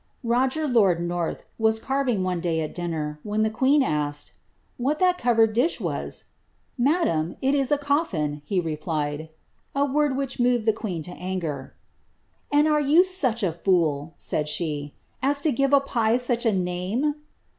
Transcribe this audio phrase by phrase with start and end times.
[0.01, 4.31] ^'^ Roger Loid North was carving one day at dinner, when the queen aaked ^
[4.77, 6.11] what that covered dish was
[6.81, 9.29] ?''^ Madam, it is a coffin,^' he re plied;
[9.75, 11.75] m word which moved the queen to anger.
[11.75, 16.17] ^ And are you such a tool)'' nid she, ^ as to give a pie
[16.17, 17.13] such a name